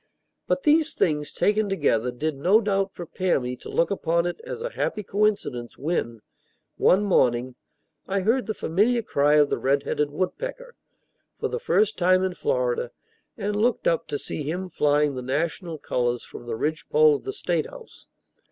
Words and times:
But 0.47 0.63
these 0.63 0.95
things, 0.95 1.31
taken 1.31 1.69
together, 1.69 2.09
did 2.11 2.35
no 2.35 2.59
doubt 2.59 2.95
prepare 2.95 3.39
me 3.39 3.55
to 3.57 3.69
look 3.69 3.91
upon 3.91 4.25
it 4.25 4.41
as 4.43 4.59
a 4.59 4.71
happy 4.71 5.03
coincidence 5.03 5.77
when, 5.77 6.21
one 6.75 7.03
morning, 7.03 7.53
I 8.07 8.21
heard 8.21 8.47
the 8.47 8.55
familiar 8.55 9.03
cry 9.03 9.35
of 9.35 9.51
the 9.51 9.59
red 9.59 9.83
headed 9.83 10.09
woodpecker, 10.09 10.73
for 11.39 11.49
the 11.49 11.59
first 11.59 11.99
time 11.99 12.23
in 12.23 12.33
Florida, 12.33 12.89
and 13.37 13.55
looked 13.55 13.87
up 13.87 14.07
to 14.07 14.17
see 14.17 14.41
him 14.41 14.69
flying 14.69 15.13
the 15.13 15.21
national 15.21 15.77
colors 15.77 16.23
from 16.23 16.47
the 16.47 16.55
ridgepole 16.55 17.13
of 17.17 17.23
the 17.23 17.31
State 17.31 17.67
House. 17.69 18.07